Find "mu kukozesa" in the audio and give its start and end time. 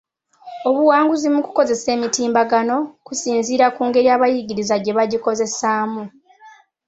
1.35-1.87